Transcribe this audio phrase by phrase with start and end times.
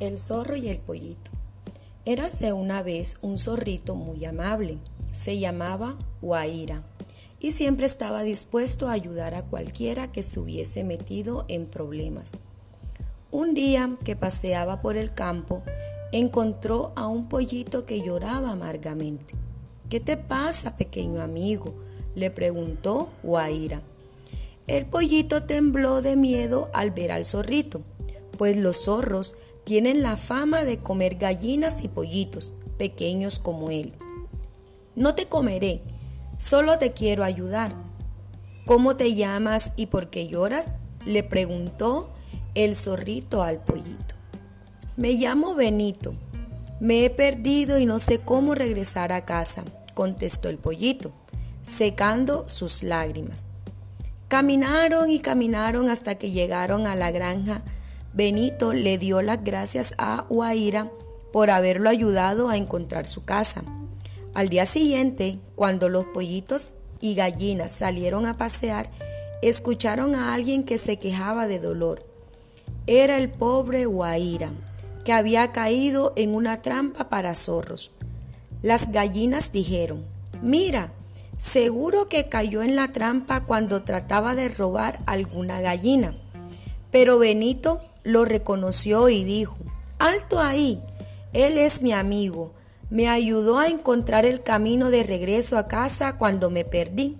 [0.00, 1.30] El zorro y el pollito.
[2.04, 4.78] Érase una vez un zorrito muy amable.
[5.12, 6.82] Se llamaba Guaira
[7.38, 12.32] y siempre estaba dispuesto a ayudar a cualquiera que se hubiese metido en problemas.
[13.30, 15.62] Un día que paseaba por el campo,
[16.10, 19.34] encontró a un pollito que lloraba amargamente.
[19.88, 21.74] ¿Qué te pasa, pequeño amigo?
[22.16, 23.82] le preguntó Guaira.
[24.66, 27.82] El pollito tembló de miedo al ver al zorrito,
[28.38, 33.94] pues los zorros tienen la fama de comer gallinas y pollitos, pequeños como él.
[34.94, 35.82] No te comeré,
[36.38, 37.74] solo te quiero ayudar.
[38.66, 40.72] ¿Cómo te llamas y por qué lloras?
[41.04, 42.10] le preguntó
[42.54, 44.14] el zorrito al pollito.
[44.96, 46.14] Me llamo Benito.
[46.80, 51.12] Me he perdido y no sé cómo regresar a casa, contestó el pollito,
[51.62, 53.48] secando sus lágrimas.
[54.28, 57.62] Caminaron y caminaron hasta que llegaron a la granja
[58.14, 60.88] Benito le dio las gracias a Guaira
[61.32, 63.64] por haberlo ayudado a encontrar su casa.
[64.34, 68.88] Al día siguiente, cuando los pollitos y gallinas salieron a pasear,
[69.42, 72.06] escucharon a alguien que se quejaba de dolor.
[72.86, 74.52] Era el pobre Guaira,
[75.04, 77.90] que había caído en una trampa para zorros.
[78.62, 80.04] Las gallinas dijeron,
[80.40, 80.92] mira,
[81.36, 86.14] seguro que cayó en la trampa cuando trataba de robar alguna gallina.
[86.92, 89.56] Pero Benito lo reconoció y dijo,
[89.98, 90.80] Alto ahí,
[91.32, 92.52] él es mi amigo,
[92.90, 97.16] me ayudó a encontrar el camino de regreso a casa cuando me perdí.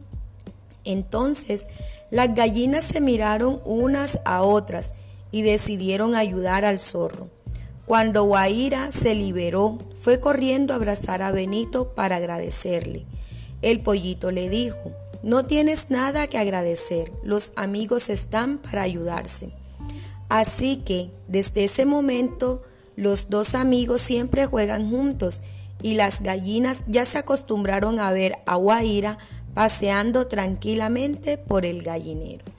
[0.85, 1.67] Entonces
[2.11, 4.93] las gallinas se miraron unas a otras
[5.33, 7.29] y decidieron ayudar al zorro.
[7.87, 13.05] Cuando Guaira se liberó, fue corriendo a abrazar a Benito para agradecerle.
[13.63, 19.51] El pollito le dijo, no tienes nada que agradecer, los amigos están para ayudarse.
[20.29, 22.63] Así que desde ese momento
[22.97, 25.43] los dos amigos siempre juegan juntos
[25.83, 29.19] y las gallinas ya se acostumbraron a ver a Guaira
[29.53, 32.54] paseando tranquilamente por el gallinero.